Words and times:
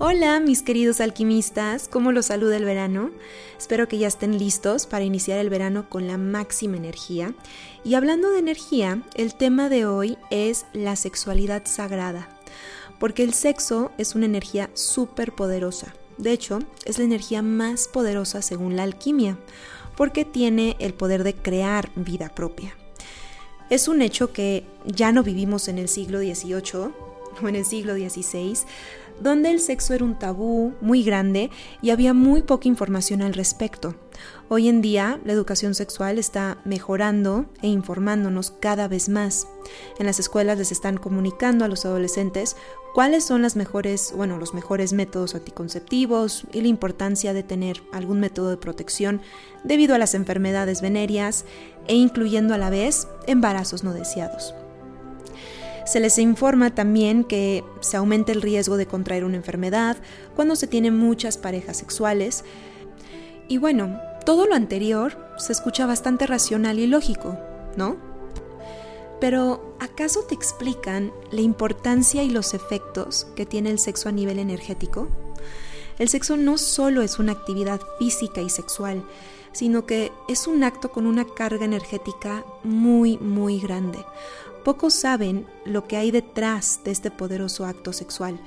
Hola 0.00 0.40
mis 0.40 0.62
queridos 0.62 1.00
alquimistas, 1.00 1.86
¿cómo 1.86 2.10
los 2.10 2.26
saluda 2.26 2.56
el 2.56 2.64
verano? 2.64 3.12
Espero 3.56 3.86
que 3.86 3.96
ya 3.96 4.08
estén 4.08 4.40
listos 4.40 4.86
para 4.86 5.04
iniciar 5.04 5.38
el 5.38 5.50
verano 5.50 5.88
con 5.88 6.08
la 6.08 6.18
máxima 6.18 6.76
energía. 6.76 7.32
Y 7.84 7.94
hablando 7.94 8.32
de 8.32 8.40
energía, 8.40 9.02
el 9.14 9.36
tema 9.36 9.68
de 9.68 9.86
hoy 9.86 10.18
es 10.32 10.66
la 10.72 10.96
sexualidad 10.96 11.62
sagrada, 11.66 12.28
porque 12.98 13.22
el 13.22 13.34
sexo 13.34 13.92
es 13.96 14.16
una 14.16 14.26
energía 14.26 14.68
súper 14.74 15.32
poderosa. 15.32 15.94
De 16.18 16.32
hecho, 16.32 16.58
es 16.84 16.98
la 16.98 17.04
energía 17.04 17.42
más 17.42 17.86
poderosa 17.86 18.42
según 18.42 18.74
la 18.74 18.82
alquimia, 18.82 19.38
porque 19.96 20.24
tiene 20.24 20.74
el 20.80 20.92
poder 20.92 21.22
de 21.22 21.34
crear 21.34 21.90
vida 21.94 22.34
propia. 22.34 22.76
Es 23.70 23.86
un 23.86 24.02
hecho 24.02 24.32
que 24.32 24.66
ya 24.86 25.12
no 25.12 25.22
vivimos 25.22 25.68
en 25.68 25.78
el 25.78 25.88
siglo 25.88 26.18
XVIII 26.18 26.92
o 27.42 27.48
en 27.48 27.56
el 27.56 27.64
siglo 27.64 27.94
XVI, 27.94 28.58
donde 29.20 29.50
el 29.50 29.60
sexo 29.60 29.94
era 29.94 30.04
un 30.04 30.18
tabú 30.18 30.74
muy 30.80 31.02
grande 31.02 31.50
y 31.82 31.90
había 31.90 32.14
muy 32.14 32.42
poca 32.42 32.68
información 32.68 33.22
al 33.22 33.34
respecto. 33.34 33.94
Hoy 34.48 34.68
en 34.68 34.82
día 34.82 35.20
la 35.24 35.32
educación 35.32 35.74
sexual 35.74 36.18
está 36.18 36.58
mejorando 36.64 37.46
e 37.62 37.68
informándonos 37.68 38.50
cada 38.50 38.88
vez 38.88 39.08
más. 39.08 39.46
En 39.98 40.06
las 40.06 40.20
escuelas 40.20 40.58
les 40.58 40.72
están 40.72 40.96
comunicando 40.98 41.64
a 41.64 41.68
los 41.68 41.84
adolescentes 41.84 42.56
cuáles 42.94 43.24
son 43.24 43.42
las 43.42 43.56
mejores, 43.56 44.12
bueno, 44.16 44.38
los 44.38 44.54
mejores 44.54 44.92
métodos 44.92 45.34
anticonceptivos 45.34 46.44
y 46.52 46.60
la 46.60 46.68
importancia 46.68 47.32
de 47.32 47.42
tener 47.42 47.82
algún 47.92 48.20
método 48.20 48.50
de 48.50 48.56
protección 48.56 49.20
debido 49.64 49.94
a 49.94 49.98
las 49.98 50.14
enfermedades 50.14 50.80
venéreas 50.80 51.44
e 51.88 51.94
incluyendo 51.94 52.54
a 52.54 52.58
la 52.58 52.70
vez 52.70 53.08
embarazos 53.26 53.82
no 53.82 53.92
deseados. 53.92 54.54
Se 55.84 56.00
les 56.00 56.18
informa 56.18 56.74
también 56.74 57.24
que 57.24 57.62
se 57.80 57.96
aumenta 57.96 58.32
el 58.32 58.42
riesgo 58.42 58.76
de 58.76 58.86
contraer 58.86 59.24
una 59.24 59.36
enfermedad 59.36 59.96
cuando 60.34 60.56
se 60.56 60.66
tienen 60.66 60.96
muchas 60.96 61.36
parejas 61.36 61.76
sexuales. 61.76 62.44
Y 63.48 63.58
bueno, 63.58 64.00
todo 64.24 64.46
lo 64.46 64.54
anterior 64.54 65.18
se 65.36 65.52
escucha 65.52 65.86
bastante 65.86 66.26
racional 66.26 66.78
y 66.78 66.86
lógico, 66.86 67.38
¿no? 67.76 67.96
Pero 69.20 69.76
¿acaso 69.78 70.22
te 70.22 70.34
explican 70.34 71.12
la 71.30 71.42
importancia 71.42 72.22
y 72.22 72.30
los 72.30 72.54
efectos 72.54 73.26
que 73.36 73.46
tiene 73.46 73.70
el 73.70 73.78
sexo 73.78 74.08
a 74.08 74.12
nivel 74.12 74.38
energético? 74.38 75.08
El 75.98 76.08
sexo 76.08 76.36
no 76.36 76.58
solo 76.58 77.02
es 77.02 77.18
una 77.18 77.32
actividad 77.32 77.80
física 77.98 78.40
y 78.40 78.50
sexual, 78.50 79.04
sino 79.52 79.86
que 79.86 80.10
es 80.28 80.46
un 80.46 80.64
acto 80.64 80.90
con 80.90 81.06
una 81.06 81.24
carga 81.24 81.64
energética 81.64 82.44
muy, 82.64 83.18
muy 83.18 83.60
grande. 83.60 84.04
Pocos 84.64 84.94
saben 84.94 85.46
lo 85.66 85.86
que 85.86 85.98
hay 85.98 86.10
detrás 86.10 86.80
de 86.84 86.90
este 86.90 87.10
poderoso 87.10 87.66
acto 87.66 87.92
sexual 87.92 88.40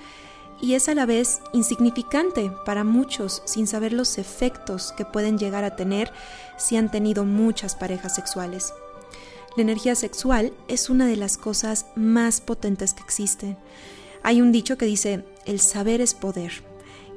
y 0.60 0.74
es 0.74 0.90
a 0.90 0.96
la 0.96 1.06
vez 1.06 1.42
insignificante 1.54 2.52
para 2.66 2.84
muchos 2.84 3.44
sin 3.46 3.68
saber 3.68 3.94
los 3.94 4.18
efectos 4.18 4.94
que 4.98 5.06
pueden 5.06 5.38
llegar 5.38 5.64
a 5.64 5.76
tener 5.76 6.12
si 6.58 6.76
han 6.76 6.90
tenido 6.90 7.24
muchas 7.24 7.76
parejas 7.76 8.16
sexuales. 8.16 8.74
La 9.56 9.64
energía 9.64 9.96
sexual 9.96 10.54
es 10.68 10.90
una 10.90 11.06
de 11.08 11.18
las 11.18 11.38
cosas 11.38 11.86
más 11.96 12.42
potentes 12.42 12.94
que 12.94 13.04
existen. 13.04 13.58
Hay 14.24 14.42
un 14.42 14.52
dicho 14.52 14.78
que 14.78 14.86
dice, 14.86 15.24
el 15.46 15.60
saber 15.60 16.02
es 16.02 16.14
poder. 16.14 16.64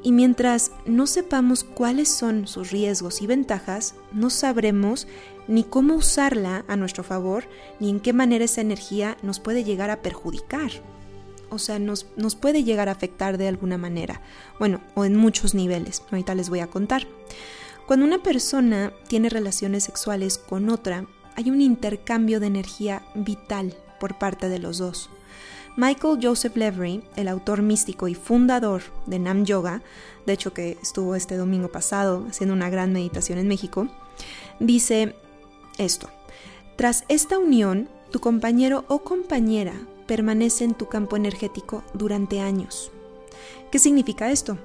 Y 0.02 0.12
mientras 0.12 0.72
no 0.86 1.06
sepamos 1.06 1.64
cuáles 1.64 2.08
son 2.08 2.46
sus 2.46 2.70
riesgos 2.70 3.20
y 3.20 3.26
ventajas, 3.26 3.94
no 4.12 4.30
sabremos 4.30 5.06
ni 5.50 5.64
cómo 5.64 5.94
usarla 5.94 6.64
a 6.68 6.76
nuestro 6.76 7.02
favor, 7.02 7.44
ni 7.80 7.90
en 7.90 7.98
qué 7.98 8.12
manera 8.12 8.44
esa 8.44 8.60
energía 8.60 9.16
nos 9.22 9.40
puede 9.40 9.64
llegar 9.64 9.90
a 9.90 10.00
perjudicar. 10.00 10.70
O 11.50 11.58
sea, 11.58 11.80
nos, 11.80 12.06
nos 12.16 12.36
puede 12.36 12.62
llegar 12.62 12.88
a 12.88 12.92
afectar 12.92 13.36
de 13.36 13.48
alguna 13.48 13.76
manera. 13.76 14.22
Bueno, 14.60 14.80
o 14.94 15.04
en 15.04 15.16
muchos 15.16 15.54
niveles. 15.54 16.04
Ahorita 16.12 16.36
les 16.36 16.48
voy 16.48 16.60
a 16.60 16.68
contar. 16.68 17.08
Cuando 17.88 18.06
una 18.06 18.22
persona 18.22 18.92
tiene 19.08 19.28
relaciones 19.28 19.82
sexuales 19.82 20.38
con 20.38 20.70
otra, 20.70 21.06
hay 21.34 21.50
un 21.50 21.60
intercambio 21.60 22.38
de 22.38 22.46
energía 22.46 23.02
vital 23.16 23.74
por 23.98 24.18
parte 24.18 24.48
de 24.48 24.60
los 24.60 24.78
dos. 24.78 25.10
Michael 25.76 26.20
Joseph 26.22 26.56
Levry, 26.56 27.02
el 27.16 27.26
autor 27.26 27.62
místico 27.62 28.06
y 28.06 28.14
fundador 28.14 28.82
de 29.06 29.18
Nam 29.18 29.44
Yoga, 29.44 29.82
de 30.26 30.32
hecho 30.32 30.54
que 30.54 30.78
estuvo 30.80 31.16
este 31.16 31.36
domingo 31.36 31.72
pasado 31.72 32.26
haciendo 32.28 32.54
una 32.54 32.70
gran 32.70 32.92
meditación 32.92 33.38
en 33.38 33.48
México, 33.48 33.88
dice 34.60 35.16
esto, 35.80 36.08
tras 36.76 37.04
esta 37.08 37.38
unión, 37.38 37.88
tu 38.10 38.20
compañero 38.20 38.84
o 38.88 39.00
compañera 39.00 39.74
permanece 40.06 40.64
en 40.64 40.74
tu 40.74 40.88
campo 40.88 41.16
energético 41.16 41.84
durante 41.94 42.40
años. 42.40 42.90
¿Qué 43.70 43.78
significa 43.78 44.30
esto? 44.30 44.58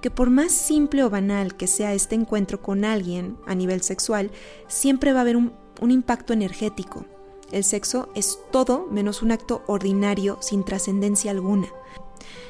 Que 0.00 0.10
por 0.10 0.28
más 0.28 0.52
simple 0.52 1.04
o 1.04 1.10
banal 1.10 1.56
que 1.56 1.66
sea 1.66 1.94
este 1.94 2.14
encuentro 2.14 2.60
con 2.60 2.84
alguien 2.84 3.38
a 3.46 3.54
nivel 3.54 3.82
sexual, 3.82 4.30
siempre 4.68 5.12
va 5.12 5.20
a 5.20 5.22
haber 5.22 5.36
un, 5.36 5.52
impacto 5.80 6.32
energético, 6.32 7.06
el 7.52 7.64
sexo 7.64 8.08
es 8.14 8.38
todo 8.50 8.86
menos 8.90 9.22
un 9.22 9.30
acto 9.32 9.62
ordinario 9.66 10.38
sin 10.40 10.64
trascendencia 10.64 11.30
alguna. 11.30 11.68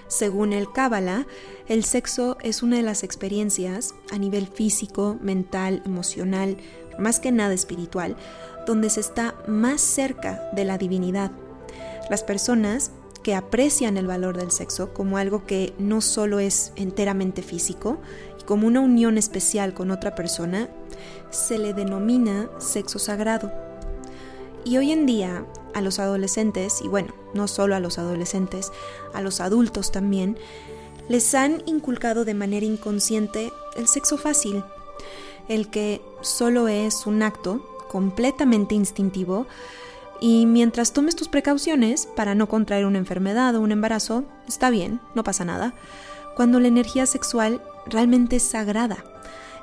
Según 0.07 0.53
el 0.53 0.71
Cábala, 0.71 1.27
el 1.69 1.85
sexo 1.85 2.37
es 2.43 2.63
una 2.63 2.77
de 2.77 2.83
las 2.83 3.03
experiencias 3.03 3.95
a 4.11 4.19
nivel 4.19 4.47
físico, 4.47 5.17
mental, 5.23 5.83
emocional, 5.87 6.57
más 6.99 7.21
que 7.21 7.33
nada 7.33 7.55
espiritual, 7.55 8.17
donde 8.67 8.91
se 8.91 9.01
está 9.01 9.35
más 9.47 9.81
cerca 9.81 10.51
de 10.53 10.65
la 10.65 10.79
divinidad. 10.79 11.31
Las 12.11 12.23
personas 12.23 12.93
que 13.23 13.35
aprecian 13.35 13.97
el 13.97 14.07
valor 14.07 14.37
del 14.37 14.51
sexo 14.51 14.93
como 14.93 15.17
algo 15.17 15.47
que 15.47 15.73
no 15.79 16.01
solo 16.01 16.41
es 16.41 16.73
enteramente 16.77 17.43
físico 17.43 17.99
y 18.41 18.45
como 18.45 18.67
una 18.67 18.81
unión 18.81 19.17
especial 19.19 19.75
con 19.75 19.91
otra 19.91 20.15
persona, 20.15 20.69
se 21.31 21.59
le 21.59 21.73
denomina 21.73 22.51
sexo 22.59 22.99
sagrado. 22.99 23.53
Y 24.65 24.77
hoy 24.77 24.93
en 24.93 25.07
día 25.07 25.45
a 25.75 25.81
los 25.81 25.99
adolescentes, 25.99 26.81
y 26.83 26.89
bueno, 26.89 27.15
no 27.35 27.49
solo 27.49 27.75
a 27.75 27.81
los 27.81 27.99
adolescentes, 27.99 28.73
a 29.15 29.23
los 29.23 29.41
adultos 29.41 29.91
también, 29.91 30.37
les 31.09 31.35
han 31.35 31.63
inculcado 31.67 32.25
de 32.25 32.35
manera 32.35 32.67
inconsciente 32.67 33.53
el 33.77 33.89
sexo 33.89 34.19
fácil, 34.19 34.63
el 35.49 35.69
que 35.69 36.01
solo 36.21 36.69
es 36.69 37.07
un 37.07 37.23
acto 37.23 37.67
completamente 37.91 38.75
instintivo 38.75 39.47
y 40.21 40.47
mientras 40.47 40.93
tomes 40.93 41.17
tus 41.17 41.29
precauciones 41.29 42.07
para 42.07 42.35
no 42.35 42.49
contraer 42.49 42.87
una 42.87 42.99
enfermedad 42.99 43.55
o 43.57 43.61
un 43.61 43.73
embarazo, 43.73 44.25
está 44.47 44.71
bien, 44.71 45.01
no 45.15 45.25
pasa 45.25 45.45
nada, 45.45 45.75
cuando 46.37 46.61
la 46.61 46.69
energía 46.69 47.07
sexual 47.07 47.61
realmente 47.87 48.37
es 48.37 48.45
sagrada 48.45 49.05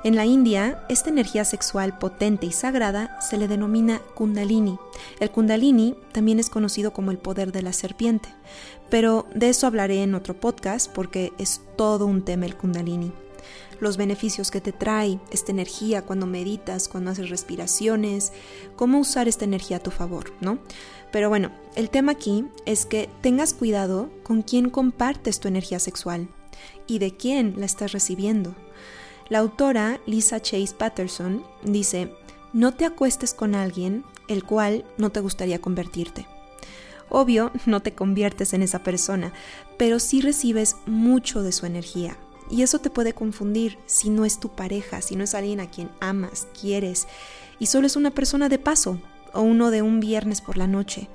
en 0.02 0.16
la 0.16 0.24
India, 0.24 0.82
esta 0.88 1.10
energía 1.10 1.44
sexual 1.44 1.98
potente 1.98 2.46
y 2.46 2.52
sagrada 2.52 3.20
se 3.20 3.36
le 3.36 3.48
denomina 3.48 4.00
kundalini. 4.14 4.78
El 5.18 5.30
kundalini 5.30 5.94
también 6.12 6.40
es 6.40 6.48
conocido 6.48 6.94
como 6.94 7.10
el 7.10 7.18
poder 7.18 7.52
de 7.52 7.60
la 7.60 7.74
serpiente, 7.74 8.30
pero 8.88 9.26
de 9.34 9.50
eso 9.50 9.66
hablaré 9.66 10.02
en 10.02 10.14
otro 10.14 10.32
podcast 10.32 10.90
porque 10.90 11.34
es 11.36 11.60
todo 11.76 12.06
un 12.06 12.22
tema 12.22 12.46
el 12.46 12.56
kundalini. 12.56 13.12
Los 13.80 13.96
beneficios 13.96 14.50
que 14.50 14.60
te 14.60 14.72
trae 14.72 15.18
esta 15.30 15.52
energía 15.52 16.02
cuando 16.02 16.26
meditas, 16.26 16.88
cuando 16.88 17.10
haces 17.10 17.30
respiraciones, 17.30 18.32
cómo 18.76 18.98
usar 18.98 19.28
esta 19.28 19.44
energía 19.44 19.78
a 19.78 19.82
tu 19.82 19.90
favor, 19.90 20.32
¿no? 20.40 20.58
Pero 21.12 21.28
bueno, 21.28 21.50
el 21.74 21.90
tema 21.90 22.12
aquí 22.12 22.44
es 22.66 22.86
que 22.86 23.08
tengas 23.20 23.54
cuidado 23.54 24.10
con 24.22 24.42
quién 24.42 24.70
compartes 24.70 25.40
tu 25.40 25.48
energía 25.48 25.80
sexual 25.80 26.28
y 26.86 26.98
de 26.98 27.12
quién 27.12 27.54
la 27.58 27.66
estás 27.66 27.92
recibiendo. 27.92 28.54
La 29.28 29.38
autora 29.38 30.00
Lisa 30.06 30.40
Chase 30.40 30.74
Patterson 30.76 31.44
dice, 31.62 32.12
no 32.52 32.74
te 32.74 32.84
acuestes 32.84 33.32
con 33.32 33.54
alguien 33.54 34.04
el 34.28 34.44
cual 34.44 34.84
no 34.98 35.10
te 35.10 35.20
gustaría 35.20 35.60
convertirte. 35.60 36.26
Obvio, 37.08 37.50
no 37.66 37.80
te 37.80 37.94
conviertes 37.94 38.52
en 38.54 38.62
esa 38.62 38.82
persona, 38.82 39.32
pero 39.76 39.98
sí 39.98 40.20
recibes 40.20 40.76
mucho 40.86 41.42
de 41.42 41.52
su 41.52 41.66
energía. 41.66 42.16
Y 42.50 42.62
eso 42.62 42.80
te 42.80 42.90
puede 42.90 43.12
confundir 43.12 43.78
si 43.86 44.10
no 44.10 44.24
es 44.24 44.40
tu 44.40 44.48
pareja, 44.50 45.00
si 45.00 45.16
no 45.16 45.24
es 45.24 45.34
alguien 45.34 45.60
a 45.60 45.70
quien 45.70 45.90
amas, 46.00 46.48
quieres, 46.60 47.06
y 47.58 47.66
solo 47.66 47.86
es 47.86 47.96
una 47.96 48.10
persona 48.10 48.48
de 48.48 48.58
paso 48.58 49.00
o 49.32 49.42
uno 49.42 49.70
de 49.70 49.82
un 49.82 50.00
viernes 50.00 50.40
por 50.40 50.56
la 50.56 50.66
noche. 50.66 51.08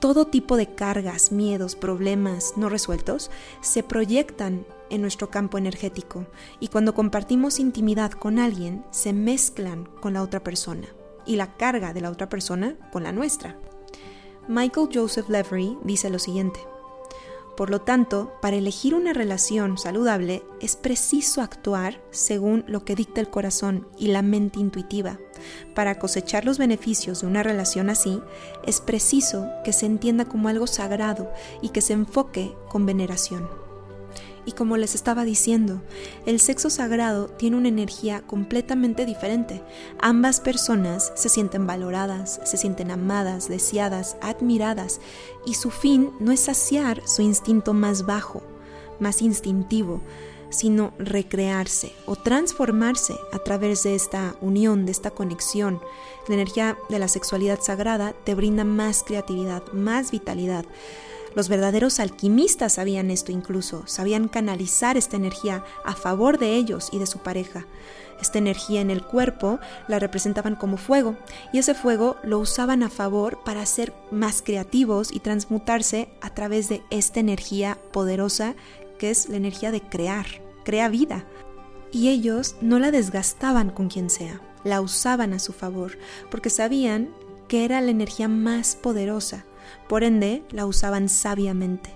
Todo 0.00 0.26
tipo 0.26 0.56
de 0.56 0.74
cargas, 0.74 1.32
miedos, 1.32 1.74
problemas 1.74 2.54
no 2.56 2.68
resueltos 2.68 3.30
se 3.60 3.82
proyectan 3.82 4.66
en 4.90 5.00
nuestro 5.00 5.30
campo 5.30 5.56
energético 5.58 6.26
y 6.60 6.68
cuando 6.68 6.94
compartimos 6.94 7.58
intimidad 7.58 8.12
con 8.12 8.38
alguien 8.38 8.84
se 8.90 9.12
mezclan 9.12 9.86
con 10.00 10.12
la 10.12 10.22
otra 10.22 10.44
persona 10.44 10.86
y 11.24 11.36
la 11.36 11.56
carga 11.56 11.92
de 11.92 12.02
la 12.02 12.10
otra 12.10 12.28
persona 12.28 12.76
con 12.92 13.04
la 13.04 13.12
nuestra. 13.12 13.58
Michael 14.48 14.88
Joseph 14.92 15.28
Levery 15.28 15.76
dice 15.82 16.10
lo 16.10 16.18
siguiente. 16.18 16.60
Por 17.56 17.70
lo 17.70 17.80
tanto, 17.80 18.34
para 18.42 18.56
elegir 18.56 18.94
una 18.94 19.14
relación 19.14 19.78
saludable 19.78 20.44
es 20.60 20.76
preciso 20.76 21.40
actuar 21.40 22.02
según 22.10 22.64
lo 22.68 22.84
que 22.84 22.94
dicta 22.94 23.20
el 23.20 23.30
corazón 23.30 23.88
y 23.98 24.08
la 24.08 24.20
mente 24.20 24.60
intuitiva. 24.60 25.18
Para 25.74 25.98
cosechar 25.98 26.44
los 26.44 26.58
beneficios 26.58 27.22
de 27.22 27.26
una 27.26 27.42
relación 27.42 27.88
así, 27.88 28.20
es 28.64 28.80
preciso 28.80 29.48
que 29.64 29.72
se 29.72 29.86
entienda 29.86 30.26
como 30.26 30.48
algo 30.48 30.66
sagrado 30.66 31.32
y 31.62 31.70
que 31.70 31.80
se 31.80 31.94
enfoque 31.94 32.54
con 32.68 32.84
veneración. 32.84 33.65
Y 34.46 34.52
como 34.52 34.76
les 34.76 34.94
estaba 34.94 35.24
diciendo, 35.24 35.82
el 36.24 36.40
sexo 36.40 36.70
sagrado 36.70 37.26
tiene 37.26 37.56
una 37.56 37.68
energía 37.68 38.22
completamente 38.22 39.04
diferente. 39.04 39.60
Ambas 40.00 40.40
personas 40.40 41.12
se 41.16 41.28
sienten 41.28 41.66
valoradas, 41.66 42.40
se 42.44 42.56
sienten 42.56 42.92
amadas, 42.92 43.48
deseadas, 43.48 44.16
admiradas, 44.22 45.00
y 45.44 45.54
su 45.54 45.70
fin 45.70 46.10
no 46.20 46.30
es 46.30 46.40
saciar 46.40 47.02
su 47.06 47.22
instinto 47.22 47.74
más 47.74 48.06
bajo, 48.06 48.42
más 49.00 49.20
instintivo, 49.20 50.00
sino 50.48 50.92
recrearse 50.98 51.92
o 52.06 52.16
transformarse 52.16 53.14
a 53.32 53.38
través 53.40 53.82
de 53.82 53.94
esta 53.94 54.36
unión, 54.40 54.86
de 54.86 54.92
esta 54.92 55.10
conexión. 55.10 55.80
La 56.28 56.34
energía 56.34 56.78
de 56.88 56.98
la 56.98 57.08
sexualidad 57.08 57.60
sagrada 57.60 58.12
te 58.24 58.34
brinda 58.34 58.64
más 58.64 59.02
creatividad, 59.02 59.62
más 59.72 60.10
vitalidad. 60.10 60.64
Los 61.36 61.50
verdaderos 61.50 62.00
alquimistas 62.00 62.72
sabían 62.72 63.10
esto 63.10 63.30
incluso, 63.30 63.86
sabían 63.86 64.26
canalizar 64.26 64.96
esta 64.96 65.18
energía 65.18 65.62
a 65.84 65.94
favor 65.94 66.38
de 66.38 66.56
ellos 66.56 66.88
y 66.92 66.98
de 66.98 67.04
su 67.04 67.18
pareja. 67.18 67.66
Esta 68.22 68.38
energía 68.38 68.80
en 68.80 68.90
el 68.90 69.04
cuerpo 69.04 69.60
la 69.86 69.98
representaban 69.98 70.56
como 70.56 70.78
fuego 70.78 71.14
y 71.52 71.58
ese 71.58 71.74
fuego 71.74 72.16
lo 72.24 72.38
usaban 72.38 72.82
a 72.82 72.88
favor 72.88 73.38
para 73.44 73.66
ser 73.66 73.92
más 74.10 74.40
creativos 74.40 75.12
y 75.12 75.20
transmutarse 75.20 76.08
a 76.22 76.30
través 76.30 76.70
de 76.70 76.82
esta 76.88 77.20
energía 77.20 77.76
poderosa 77.92 78.54
que 78.98 79.10
es 79.10 79.28
la 79.28 79.36
energía 79.36 79.70
de 79.72 79.82
crear, 79.82 80.24
crea 80.64 80.88
vida. 80.88 81.26
Y 81.92 82.08
ellos 82.08 82.56
no 82.62 82.78
la 82.78 82.90
desgastaban 82.90 83.68
con 83.68 83.88
quien 83.88 84.08
sea, 84.08 84.40
la 84.64 84.80
usaban 84.80 85.34
a 85.34 85.38
su 85.38 85.52
favor 85.52 85.98
porque 86.30 86.48
sabían 86.48 87.10
que 87.46 87.66
era 87.66 87.82
la 87.82 87.90
energía 87.90 88.26
más 88.26 88.74
poderosa 88.74 89.44
por 89.88 90.04
ende, 90.04 90.42
la 90.50 90.66
usaban 90.66 91.08
sabiamente. 91.08 91.90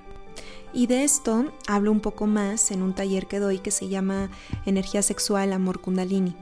Y 0.73 0.87
de 0.87 1.05
esto 1.05 1.53
hablo 1.67 1.91
un 1.91 2.01
poco 2.01 2.27
más 2.27 2.71
en 2.71 2.83
un 2.83 2.95
taller 2.95 3.27
que 3.27 3.41
doy 3.41 3.59
que 3.59 3.71
se 3.71 3.89
llama 3.89 4.31
Energía 4.67 5.03
Sexual 5.03 5.53
Amor 5.53 5.81
Kundalini. 5.81 6.37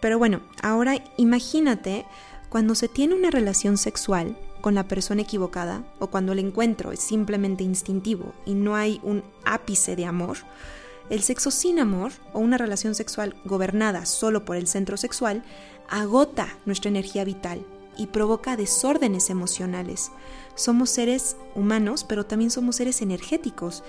Pero 0.00 0.18
bueno, 0.18 0.42
ahora 0.62 1.02
imagínate 1.16 2.04
cuando 2.50 2.74
se 2.74 2.88
tiene 2.88 3.14
una 3.14 3.30
relación 3.30 3.78
sexual 3.78 4.36
con 4.60 4.74
la 4.74 4.86
persona 4.86 5.22
equivocada 5.22 5.82
o 5.98 6.08
cuando 6.08 6.32
el 6.32 6.38
encuentro 6.38 6.92
es 6.92 7.00
simplemente 7.00 7.64
instintivo 7.64 8.34
y 8.44 8.54
no 8.54 8.76
hay 8.76 9.00
un 9.02 9.24
ápice 9.44 9.96
de 9.96 10.04
amor, 10.04 10.38
el 11.10 11.22
sexo 11.22 11.50
sin 11.50 11.78
amor 11.78 12.12
o 12.32 12.38
una 12.38 12.56
relación 12.56 12.94
sexual 12.94 13.34
gobernada 13.44 14.06
solo 14.06 14.44
por 14.44 14.56
el 14.56 14.66
centro 14.66 14.96
sexual 14.96 15.42
agota 15.88 16.48
nuestra 16.64 16.88
energía 16.88 17.24
vital 17.24 17.66
y 17.96 18.08
provoca 18.08 18.56
desórdenes 18.56 19.30
emocionales. 19.30 20.10
Somos 20.54 20.90
seres 20.90 21.36
humanos, 21.54 22.04
pero 22.04 22.26
también 22.26 22.50
somos 22.50 22.76
seres 22.76 23.02
energéticos. 23.02 23.82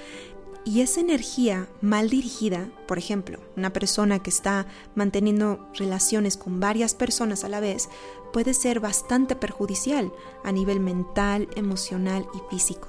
Y 0.64 0.82
esa 0.82 1.00
energía 1.00 1.68
mal 1.82 2.10
dirigida, 2.10 2.70
por 2.88 2.98
ejemplo, 2.98 3.40
una 3.56 3.72
persona 3.72 4.24
que 4.24 4.32
está 4.32 4.66
manteniendo 4.96 5.70
relaciones 5.76 6.38
con 6.38 6.60
varias 6.60 6.96
personas 6.96 7.44
a 7.44 7.50
la 7.50 7.60
vez, 7.60 7.88
puede 8.34 8.56
ser 8.56 8.80
bastante 8.80 9.36
perjudicial 9.36 10.12
a 10.44 10.52
nivel 10.52 10.80
mental, 10.80 11.48
emocional 11.56 12.26
y 12.34 12.40
físico. 12.50 12.88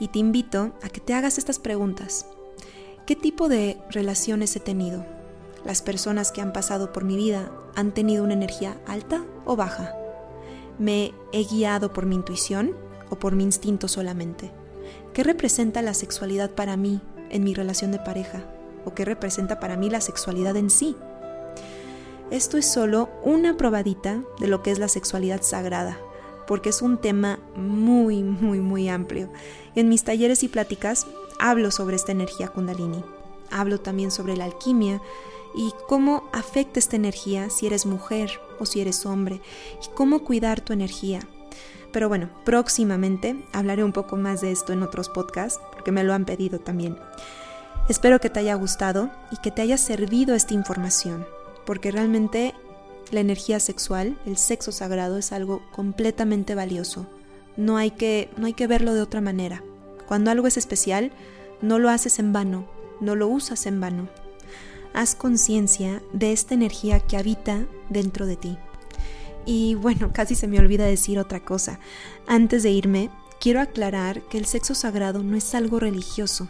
Y 0.00 0.08
te 0.08 0.18
invito 0.18 0.72
a 0.82 0.88
que 0.88 1.00
te 1.00 1.12
hagas 1.12 1.36
estas 1.36 1.58
preguntas. 1.58 2.26
¿Qué 3.06 3.16
tipo 3.16 3.48
de 3.48 3.78
relaciones 3.90 4.56
he 4.56 4.60
tenido? 4.60 5.04
¿Las 5.64 5.82
personas 5.82 6.32
que 6.32 6.40
han 6.40 6.52
pasado 6.52 6.92
por 6.92 7.04
mi 7.04 7.16
vida 7.16 7.52
han 7.74 7.92
tenido 7.92 8.24
una 8.24 8.34
energía 8.34 8.80
alta 8.86 9.24
o 9.44 9.56
baja? 9.56 9.97
¿Me 10.78 11.12
he 11.32 11.44
guiado 11.44 11.92
por 11.92 12.06
mi 12.06 12.14
intuición 12.14 12.76
o 13.10 13.16
por 13.16 13.34
mi 13.34 13.42
instinto 13.42 13.88
solamente? 13.88 14.52
¿Qué 15.12 15.24
representa 15.24 15.82
la 15.82 15.92
sexualidad 15.92 16.50
para 16.52 16.76
mí 16.76 17.00
en 17.30 17.42
mi 17.42 17.52
relación 17.52 17.90
de 17.90 17.98
pareja? 17.98 18.44
¿O 18.84 18.94
qué 18.94 19.04
representa 19.04 19.58
para 19.58 19.76
mí 19.76 19.90
la 19.90 20.00
sexualidad 20.00 20.56
en 20.56 20.70
sí? 20.70 20.96
Esto 22.30 22.58
es 22.58 22.70
solo 22.70 23.08
una 23.24 23.56
probadita 23.56 24.22
de 24.38 24.46
lo 24.46 24.62
que 24.62 24.70
es 24.70 24.78
la 24.78 24.88
sexualidad 24.88 25.42
sagrada, 25.42 25.98
porque 26.46 26.68
es 26.68 26.80
un 26.80 26.98
tema 26.98 27.40
muy, 27.56 28.22
muy, 28.22 28.60
muy 28.60 28.88
amplio. 28.88 29.30
En 29.74 29.88
mis 29.88 30.04
talleres 30.04 30.42
y 30.44 30.48
pláticas 30.48 31.06
hablo 31.40 31.70
sobre 31.70 31.96
esta 31.96 32.12
energía 32.12 32.48
kundalini. 32.48 33.02
Hablo 33.50 33.80
también 33.80 34.10
sobre 34.10 34.36
la 34.36 34.44
alquimia 34.44 35.00
y 35.54 35.72
cómo 35.86 36.28
afecta 36.32 36.78
esta 36.78 36.96
energía 36.96 37.50
si 37.50 37.66
eres 37.66 37.86
mujer 37.86 38.30
o 38.58 38.66
si 38.66 38.80
eres 38.80 39.06
hombre 39.06 39.40
y 39.82 39.94
cómo 39.94 40.20
cuidar 40.20 40.60
tu 40.60 40.72
energía. 40.72 41.20
Pero 41.92 42.08
bueno, 42.08 42.28
próximamente 42.44 43.36
hablaré 43.52 43.82
un 43.82 43.92
poco 43.92 44.16
más 44.16 44.40
de 44.40 44.52
esto 44.52 44.72
en 44.72 44.82
otros 44.82 45.08
podcasts 45.08 45.60
porque 45.72 45.92
me 45.92 46.04
lo 46.04 46.12
han 46.12 46.24
pedido 46.24 46.58
también. 46.58 46.98
Espero 47.88 48.20
que 48.20 48.28
te 48.28 48.40
haya 48.40 48.54
gustado 48.54 49.10
y 49.30 49.38
que 49.38 49.50
te 49.50 49.62
haya 49.62 49.78
servido 49.78 50.34
esta 50.34 50.52
información, 50.52 51.26
porque 51.64 51.90
realmente 51.90 52.54
la 53.10 53.20
energía 53.20 53.60
sexual, 53.60 54.18
el 54.26 54.36
sexo 54.36 54.72
sagrado 54.72 55.16
es 55.16 55.32
algo 55.32 55.62
completamente 55.72 56.54
valioso. 56.54 57.06
No 57.56 57.78
hay 57.78 57.90
que 57.90 58.28
no 58.36 58.46
hay 58.46 58.52
que 58.52 58.66
verlo 58.66 58.92
de 58.92 59.00
otra 59.00 59.22
manera. 59.22 59.62
Cuando 60.06 60.30
algo 60.30 60.46
es 60.46 60.58
especial, 60.58 61.12
no 61.62 61.78
lo 61.78 61.88
haces 61.88 62.18
en 62.18 62.32
vano, 62.34 62.66
no 63.00 63.14
lo 63.14 63.28
usas 63.28 63.64
en 63.66 63.80
vano, 63.80 64.08
haz 64.98 65.14
conciencia 65.14 66.02
de 66.12 66.32
esta 66.32 66.54
energía 66.54 66.98
que 66.98 67.16
habita 67.16 67.68
dentro 67.88 68.26
de 68.26 68.34
ti. 68.34 68.58
Y 69.46 69.76
bueno, 69.76 70.10
casi 70.12 70.34
se 70.34 70.48
me 70.48 70.58
olvida 70.58 70.86
decir 70.86 71.20
otra 71.20 71.38
cosa. 71.38 71.78
Antes 72.26 72.64
de 72.64 72.70
irme, 72.70 73.08
quiero 73.38 73.60
aclarar 73.60 74.22
que 74.22 74.38
el 74.38 74.46
sexo 74.46 74.74
sagrado 74.74 75.22
no 75.22 75.36
es 75.36 75.54
algo 75.54 75.78
religioso. 75.78 76.48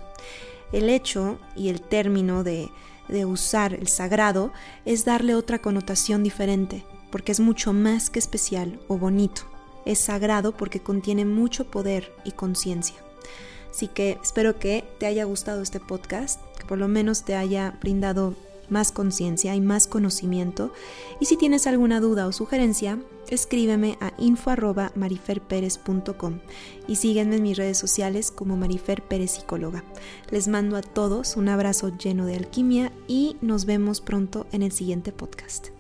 El 0.73 0.89
hecho 0.89 1.39
y 1.57 1.69
el 1.69 1.83
término 1.83 2.43
de, 2.43 2.71
de 3.09 3.27
usar 3.27 3.75
el 3.75 3.89
sagrado 3.89 4.51
es 4.87 5.05
darle 5.05 5.35
otra 5.35 5.59
connotación 5.59 6.23
diferente, 6.23 6.87
porque 7.11 7.33
es 7.33 7.41
mucho 7.41 7.75
más 7.75 8.09
que 8.09 8.19
especial 8.19 8.81
o 8.89 8.97
bonito. 8.97 9.43
Es 9.85 9.99
sagrado 9.99 10.53
porque 10.53 10.81
contiene 10.81 11.27
mucho 11.27 11.71
poder 11.71 12.15
y 12.25 12.33
conciencia. 12.33 12.97
Así 13.71 13.89
que 13.89 14.19
espero 14.23 14.59
que 14.59 14.85
te 14.99 15.07
haya 15.07 15.25
gustado 15.25 15.63
este 15.63 15.81
podcast, 15.81 16.41
que 16.59 16.67
por 16.67 16.79
lo 16.79 16.89
menos 16.89 17.25
te 17.25 17.35
haya 17.35 17.79
brindado 17.81 18.35
más 18.69 18.93
conciencia 18.93 19.55
y 19.55 19.61
más 19.61 19.87
conocimiento. 19.87 20.73
Y 21.21 21.27
si 21.27 21.37
tienes 21.37 21.67
alguna 21.67 22.01
duda 22.01 22.27
o 22.27 22.33
sugerencia, 22.33 22.99
escríbeme 23.29 23.99
a 24.01 24.13
info.mariferperez.com 24.19 26.39
y 26.87 26.97
sígueme 26.97 27.37
en 27.37 27.43
mis 27.43 27.57
redes 27.57 27.79
sociales 27.79 28.31
como 28.31 28.57
Marifer 28.57 29.03
Pérez 29.03 29.33
Psicóloga. 29.33 29.85
Les 30.31 30.49
mando 30.49 30.77
a 30.77 30.83
todos 30.83 31.37
un 31.37 31.49
abrazo 31.49 31.97
lleno 31.97 32.27
de 32.27 32.37
alquimia 32.37 32.93
y 33.07 33.37
nos 33.41 33.65
vemos 33.65 34.01
pronto 34.01 34.47
en 34.53 34.63
el 34.63 34.73
siguiente 34.73 35.13
podcast. 35.13 35.78